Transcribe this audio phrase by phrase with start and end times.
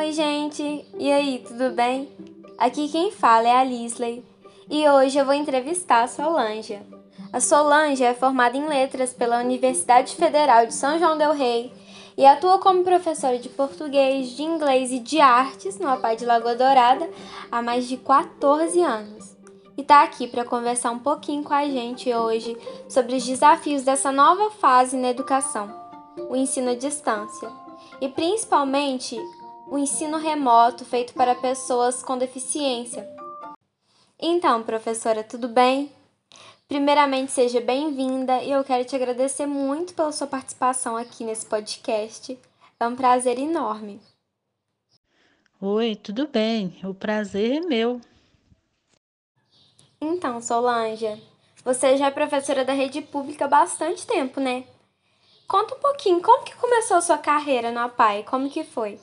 [0.00, 0.86] Oi, gente!
[0.98, 2.10] E aí, tudo bem?
[2.56, 4.24] Aqui quem fala é a Lisley
[4.70, 6.80] e hoje eu vou entrevistar a Solange.
[7.30, 11.70] A Solange é formada em Letras pela Universidade Federal de São João Del Rei
[12.16, 16.54] e atua como professora de português, de inglês e de artes no APAI de Lagoa
[16.54, 17.06] Dourada
[17.52, 19.36] há mais de 14 anos.
[19.76, 22.56] E está aqui para conversar um pouquinho com a gente hoje
[22.88, 25.70] sobre os desafios dessa nova fase na educação,
[26.30, 27.50] o ensino à distância,
[28.00, 29.20] e principalmente
[29.70, 33.08] o ensino remoto feito para pessoas com deficiência.
[34.18, 35.92] Então, professora, tudo bem?
[36.66, 42.36] Primeiramente, seja bem-vinda e eu quero te agradecer muito pela sua participação aqui nesse podcast.
[42.80, 44.00] É um prazer enorme.
[45.60, 46.76] Oi, tudo bem?
[46.82, 48.00] O prazer é meu.
[50.00, 51.22] Então, Solange,
[51.64, 54.64] você já é professora da rede pública há bastante tempo, né?
[55.46, 58.24] Conta um pouquinho, como que começou a sua carreira no APAI?
[58.24, 58.98] Como que foi?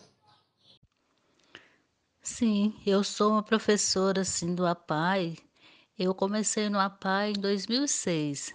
[2.29, 5.37] Sim, eu sou uma professora assim do APAI.
[5.97, 8.53] Eu comecei no APAI em 2006.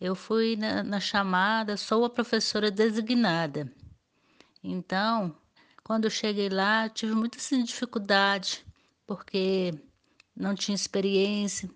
[0.00, 3.70] Eu fui na, na chamada, sou a professora designada.
[4.62, 5.36] Então,
[5.82, 8.64] quando eu cheguei lá, tive muita assim, dificuldade,
[9.04, 9.74] porque
[10.34, 11.68] não tinha experiência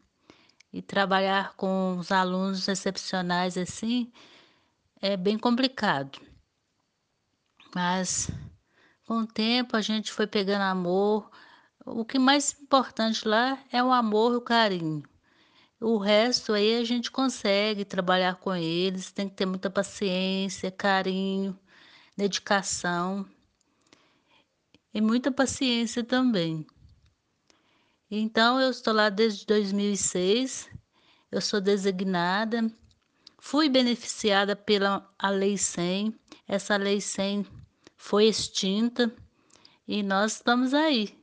[0.73, 4.13] e trabalhar com os alunos excepcionais assim
[5.03, 6.21] é bem complicado.
[7.75, 8.31] Mas
[9.07, 11.31] com o tempo a gente foi pegando amor.
[11.85, 15.03] O que mais importante lá é o amor e o carinho.
[15.81, 21.59] O resto aí a gente consegue trabalhar com eles, tem que ter muita paciência, carinho,
[22.17, 23.27] dedicação
[24.95, 26.67] e muita paciência também.
[28.11, 30.71] Então eu estou lá desde 2006,
[31.31, 32.71] eu sou designada,
[33.39, 36.15] fui beneficiada pela a Lei 100.
[36.47, 37.64] Essa Lei 100
[38.05, 39.11] foi extinta
[39.89, 41.19] e nós estamos aí.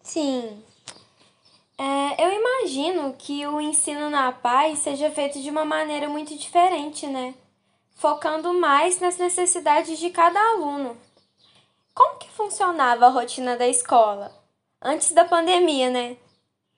[0.00, 0.62] Sim.
[1.76, 7.08] É, eu imagino que o ensino na paz seja feito de uma maneira muito diferente,
[7.08, 7.34] né?
[7.96, 10.96] Focando mais nas necessidades de cada aluno.
[11.92, 14.32] Como que funcionava a rotina da escola?
[14.80, 16.16] Antes da pandemia, né?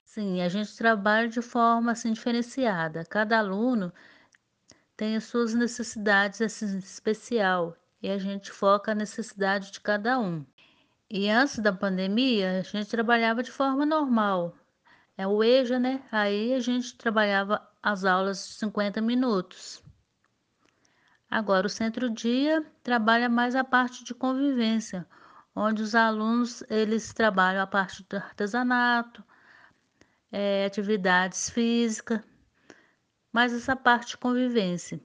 [0.03, 3.05] Sim, a gente trabalha de forma assim diferenciada.
[3.05, 3.93] Cada aluno
[4.97, 10.45] tem as suas necessidades assim, especial e a gente foca a necessidade de cada um.
[11.09, 14.55] E antes da pandemia, a gente trabalhava de forma normal.
[15.17, 16.03] É o EJA, né?
[16.11, 19.83] Aí a gente trabalhava as aulas de 50 minutos.
[21.29, 25.05] Agora, o centro-dia trabalha mais a parte de convivência,
[25.55, 29.23] onde os alunos eles trabalham a parte do artesanato,
[30.31, 32.21] é, atividades físicas,
[33.35, 34.97] mas essa parte de convivência.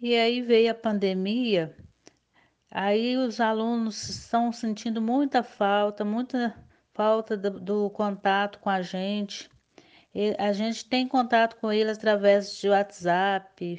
[0.00, 1.76] E aí veio a pandemia,
[2.70, 6.56] aí os alunos estão sentindo muita falta, muita
[6.94, 9.50] falta do, do contato com a gente.
[10.14, 13.78] E a gente tem contato com eles através de WhatsApp,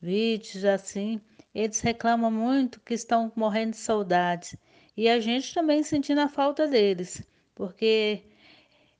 [0.00, 1.20] vídeos assim.
[1.54, 4.56] Eles reclamam muito que estão morrendo de saudades.
[4.96, 7.22] E a gente também sentindo a falta deles
[7.54, 8.22] porque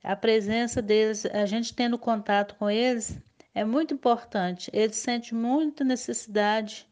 [0.03, 3.17] a presença deles, a gente tendo contato com eles,
[3.53, 4.69] é muito importante.
[4.73, 6.87] Eles sentem muita necessidade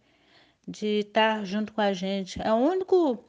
[0.68, 2.42] de estar junto com a gente.
[2.42, 3.24] É o único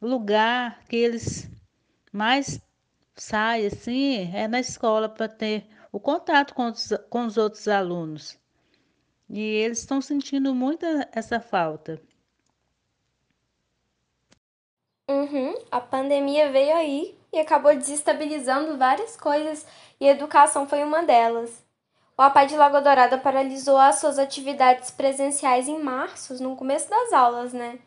[0.00, 1.50] lugar que eles
[2.12, 2.60] mais
[3.14, 8.38] saem assim é na escola para ter o contato com os, com os outros alunos.
[9.28, 12.00] E eles estão sentindo muito essa falta.
[15.08, 19.66] Uhum, a pandemia veio aí e acabou desestabilizando várias coisas
[20.00, 21.64] e educação foi uma delas.
[22.16, 27.12] O APAI de Lagoa Dourada paralisou as suas atividades presenciais em março, no começo das
[27.12, 27.78] aulas, né?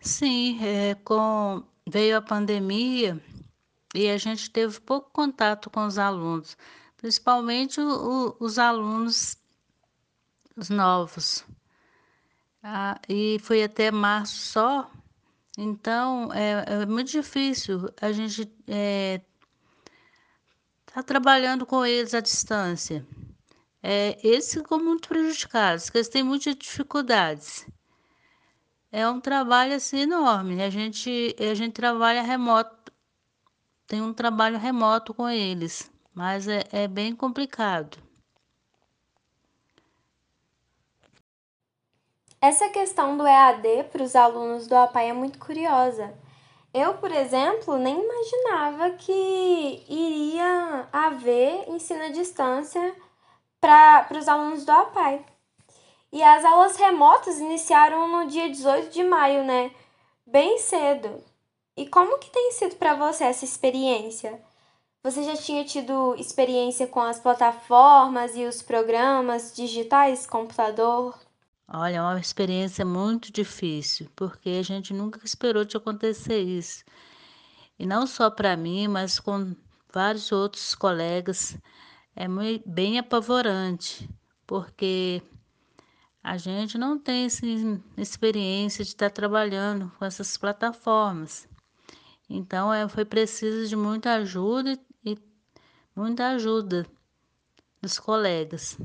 [0.00, 3.18] Sim, é, com veio a pandemia
[3.94, 6.56] e a gente teve pouco contato com os alunos,
[6.98, 9.36] principalmente o, os alunos
[10.58, 11.44] os novos.
[12.62, 14.90] Ah, e foi até março só
[15.60, 19.20] então, é, é muito difícil a gente estar é,
[20.86, 23.04] tá trabalhando com eles à distância.
[23.82, 27.66] É, eles ficam muito prejudicados, porque eles têm muitas dificuldades.
[28.92, 30.62] É um trabalho assim enorme.
[30.62, 32.92] A gente, a gente trabalha remoto,
[33.84, 37.98] tem um trabalho remoto com eles, mas é, é bem complicado.
[42.40, 46.14] Essa questão do EAD para os alunos do APAI é muito curiosa.
[46.72, 52.94] Eu, por exemplo, nem imaginava que iria haver ensino à distância
[53.60, 55.26] para os alunos do APAI.
[56.12, 59.72] E as aulas remotas iniciaram no dia 18 de maio, né?
[60.24, 61.24] Bem cedo.
[61.76, 64.40] E como que tem sido para você essa experiência?
[65.02, 71.18] Você já tinha tido experiência com as plataformas e os programas digitais, computador?
[71.70, 76.82] Olha, é uma experiência muito difícil, porque a gente nunca esperou de acontecer isso.
[77.78, 79.54] E não só para mim, mas com
[79.92, 81.58] vários outros colegas.
[82.16, 82.26] É
[82.66, 84.08] bem apavorante,
[84.46, 85.22] porque
[86.24, 87.44] a gente não tem essa
[87.96, 91.46] experiência de estar trabalhando com essas plataformas.
[92.28, 95.16] Então, é, foi preciso de muita ajuda e
[95.94, 96.86] muita ajuda
[97.80, 98.76] dos colegas.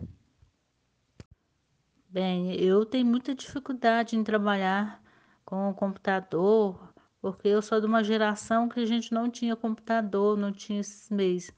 [2.13, 5.01] Bem, eu tenho muita dificuldade em trabalhar
[5.43, 10.37] com o computador, porque eu sou de uma geração que a gente não tinha computador,
[10.37, 11.49] não tinha esses meios.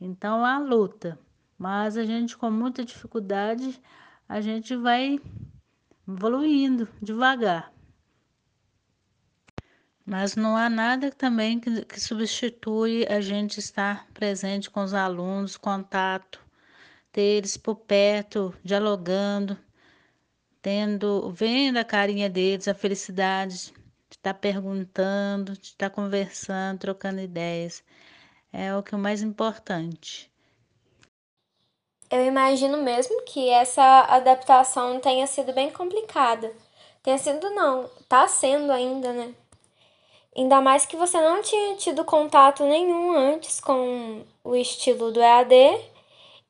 [0.00, 1.18] Então, é a luta.
[1.58, 3.78] Mas a gente, com muita dificuldade,
[4.26, 5.20] a gente vai
[6.08, 7.70] evoluindo devagar.
[10.06, 15.58] Mas não há nada também que, que substitui a gente estar presente com os alunos,
[15.58, 16.40] contato,
[17.12, 19.58] ter eles por perto, dialogando,
[20.62, 23.72] tendo, vendo a carinha deles, a felicidade
[24.08, 27.82] de estar perguntando, de estar conversando, trocando ideias.
[28.52, 30.30] É o que é o mais importante.
[32.10, 36.52] Eu imagino mesmo que essa adaptação tenha sido bem complicada.
[37.02, 39.32] Tenha sido não, tá sendo ainda, né?
[40.36, 45.54] Ainda mais que você não tinha tido contato nenhum antes com o estilo do EAD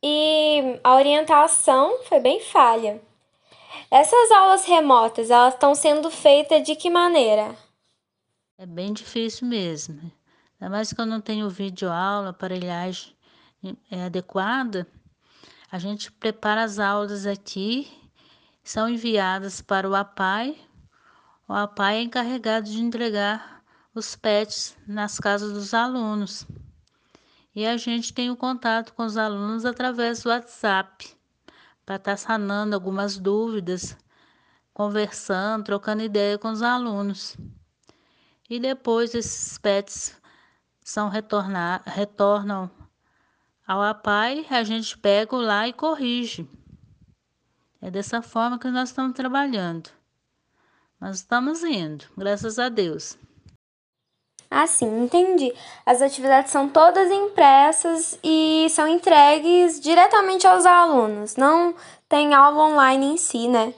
[0.03, 3.01] e a orientação foi bem falha.
[3.91, 7.57] Essas aulas remotas, elas estão sendo feitas de que maneira?
[8.59, 10.13] É bem difícil mesmo.
[10.61, 13.17] Ainda mais que eu não tenho vídeo aula, aparelhagem
[13.91, 14.87] é adequada.
[15.71, 17.89] A gente prepara as aulas aqui,
[18.63, 20.59] são enviadas para o APAI.
[21.49, 23.63] O APAI é encarregado de entregar
[23.95, 26.47] os PETs nas casas dos alunos.
[27.55, 31.17] E a gente tem o contato com os alunos através do WhatsApp,
[31.91, 33.97] para estar tá sanando algumas dúvidas,
[34.73, 37.37] conversando, trocando ideia com os alunos.
[38.49, 40.17] E depois esses PETs
[40.85, 42.71] são retornar, retornam
[43.67, 46.49] ao APAI, a gente pega lá e corrige.
[47.83, 49.91] É dessa forma que nós estamos trabalhando.
[51.01, 53.19] Nós estamos indo, graças a Deus.
[54.51, 55.55] Ah, sim, entendi.
[55.87, 61.73] As atividades são todas impressas e são entregues diretamente aos alunos, não
[62.09, 63.73] tem aula online em si, né?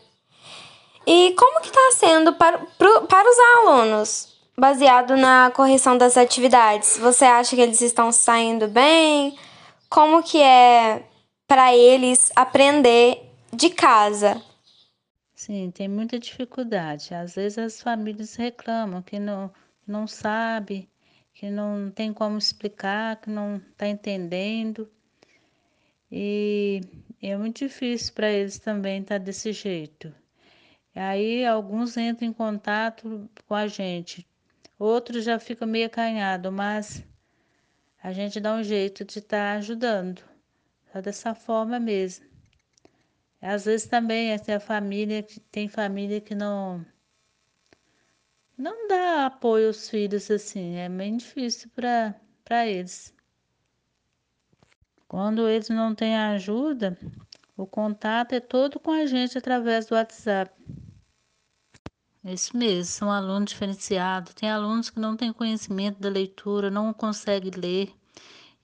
[1.07, 6.97] E como que está sendo para, para os alunos, baseado na correção das atividades?
[6.97, 9.37] Você acha que eles estão saindo bem?
[9.91, 11.03] Como que é
[11.47, 14.41] para eles aprender de casa?
[15.35, 17.13] Sim, tem muita dificuldade.
[17.13, 19.51] Às vezes as famílias reclamam que não
[19.87, 20.89] não sabe,
[21.35, 24.91] que não tem como explicar, que não está entendendo.
[26.11, 26.81] E
[27.23, 30.15] é muito difícil para eles também estar tá desse jeito.
[30.95, 34.27] Aí alguns entram em contato com a gente,
[34.79, 37.03] outros já ficam meio acanhados, mas
[38.03, 40.23] a gente dá um jeito de estar tá ajudando,
[40.93, 42.27] só dessa forma mesmo.
[43.41, 46.85] Às vezes também a família, tem família que não
[48.57, 53.15] não dá apoio aos filhos assim, é bem difícil para eles.
[55.09, 56.97] Quando eles não têm ajuda,
[57.57, 60.53] o contato é todo com a gente através do WhatsApp.
[62.25, 64.33] Isso mesmo, são alunos diferenciados.
[64.35, 67.93] Tem alunos que não têm conhecimento da leitura, não conseguem ler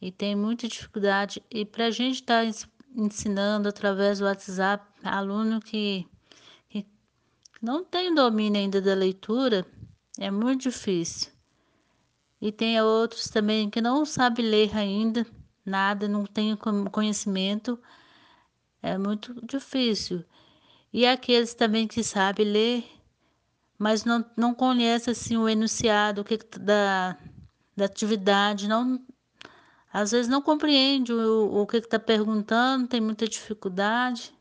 [0.00, 1.42] e tem muita dificuldade.
[1.50, 6.06] E para a gente estar tá ensinando através do WhatsApp, aluno que,
[6.68, 6.86] que
[7.60, 9.66] não tem domínio ainda da leitura,
[10.18, 11.32] é muito difícil.
[12.40, 15.26] E tem outros também que não sabem ler ainda,
[15.64, 16.56] nada, não tem
[16.90, 17.78] conhecimento.
[18.82, 20.24] É muito difícil.
[20.92, 22.84] E aqueles também que sabem ler,
[23.78, 27.16] mas não, não conhecem assim, o enunciado o que, da,
[27.76, 29.04] da atividade, não,
[29.92, 34.34] às vezes não compreende o, o que está perguntando, tem muita dificuldade.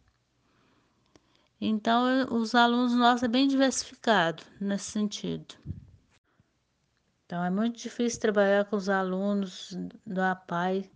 [1.60, 5.56] Então, os alunos nossos é bem diversificado nesse sentido.
[7.26, 10.90] Então, é muito difícil trabalhar com os alunos do APAI.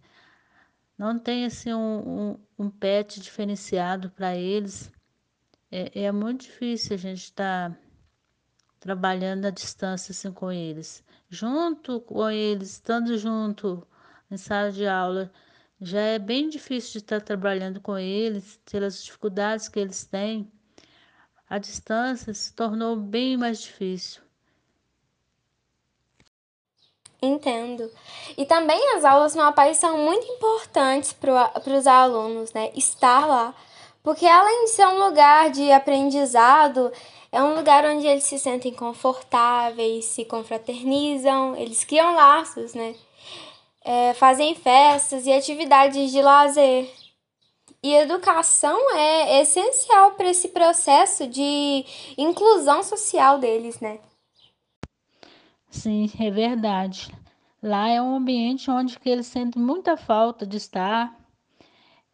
[0.97, 4.91] Não tem assim um, um, um PET diferenciado para eles.
[5.71, 7.77] É, é, muito difícil a gente estar tá
[8.79, 11.03] trabalhando à distância assim com eles.
[11.27, 13.85] Junto com eles, estando junto
[14.29, 15.31] em sala de aula,
[15.81, 20.51] já é bem difícil de estar trabalhando com eles, pelas dificuldades que eles têm.
[21.49, 24.21] A distância se tornou bem mais difícil.
[27.19, 27.91] Entendo.
[28.37, 32.71] E também as aulas no APAI são muito importantes para os alunos, né?
[32.75, 33.53] Estar lá.
[34.03, 36.91] Porque além de ser um lugar de aprendizado,
[37.31, 42.95] é um lugar onde eles se sentem confortáveis, se confraternizam, eles criam laços, né?
[43.83, 46.89] É, fazem festas e atividades de lazer.
[47.83, 51.83] E educação é essencial para esse processo de
[52.17, 53.99] inclusão social deles, né?
[55.69, 57.11] Sim, é verdade.
[57.61, 61.15] Lá é um ambiente onde que eles sentem muita falta de estar,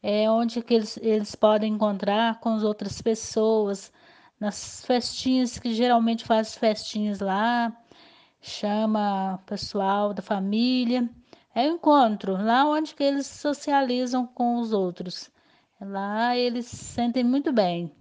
[0.02, 3.92] é onde que eles, eles podem encontrar com as outras pessoas,
[4.40, 7.76] nas festinhas, que geralmente faz festinhas lá,
[8.42, 11.10] chama o pessoal da família.
[11.58, 15.28] É o encontro, lá onde que eles socializam com os outros.
[15.82, 17.92] Lá eles se sentem muito bem.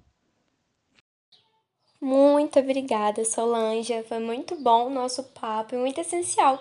[1.98, 4.02] Muito obrigada, Solange.
[4.02, 6.60] Foi muito bom o nosso papo e muito essencial.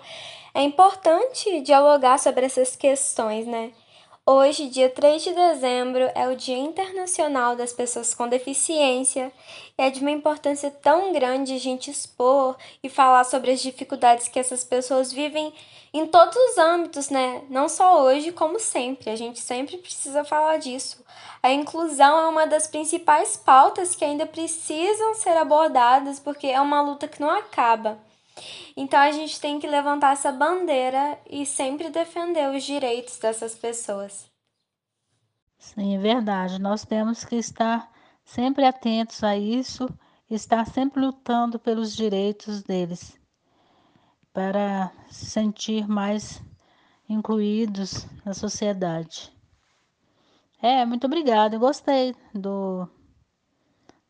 [0.54, 3.72] É importante dialogar sobre essas questões, né?
[4.24, 9.30] Hoje, dia 3 de dezembro, é o Dia Internacional das Pessoas com Deficiência
[9.78, 14.26] e é de uma importância tão grande a gente expor e falar sobre as dificuldades
[14.28, 15.52] que essas pessoas vivem
[15.98, 17.42] em todos os âmbitos, né?
[17.48, 19.10] Não só hoje, como sempre.
[19.10, 21.04] A gente sempre precisa falar disso.
[21.42, 26.80] A inclusão é uma das principais pautas que ainda precisam ser abordadas porque é uma
[26.82, 27.98] luta que não acaba.
[28.76, 34.26] Então a gente tem que levantar essa bandeira e sempre defender os direitos dessas pessoas.
[35.58, 36.60] Sim, é verdade.
[36.60, 37.90] Nós temos que estar
[38.24, 39.88] sempre atentos a isso,
[40.28, 43.18] estar sempre lutando pelos direitos deles,
[44.36, 46.42] para se sentir mais
[47.08, 49.32] incluídos na sociedade.
[50.60, 51.56] É, muito obrigada.
[51.56, 52.86] Eu gostei do,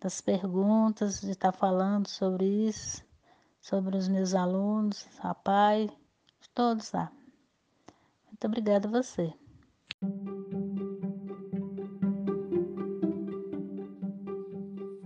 [0.01, 3.07] das perguntas, de estar falando sobre isso
[3.61, 5.91] sobre os meus alunos, a pai,
[6.55, 7.11] todos lá.
[8.29, 9.35] Muito obrigada a você.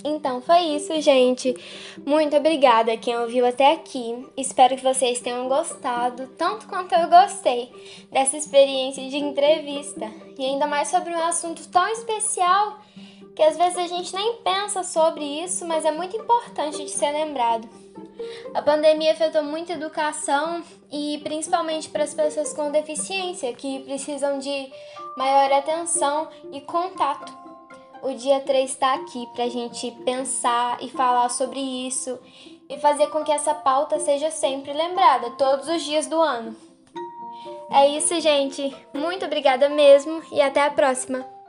[0.05, 1.55] Então foi isso, gente.
[2.07, 4.27] Muito obrigada a quem ouviu até aqui.
[4.37, 7.71] Espero que vocês tenham gostado, tanto quanto eu gostei
[8.11, 10.11] dessa experiência de entrevista.
[10.39, 12.81] E ainda mais sobre um assunto tão especial
[13.35, 17.11] que às vezes a gente nem pensa sobre isso, mas é muito importante de ser
[17.13, 17.69] lembrado.
[18.55, 24.39] A pandemia afetou muito a educação e principalmente para as pessoas com deficiência que precisam
[24.39, 24.71] de
[25.17, 27.50] maior atenção e contato.
[28.03, 32.19] O dia 3 está aqui para a gente pensar e falar sobre isso
[32.69, 36.57] e fazer com que essa pauta seja sempre lembrada, todos os dias do ano.
[37.71, 38.75] É isso, gente.
[38.95, 41.40] Muito obrigada mesmo e até a próxima.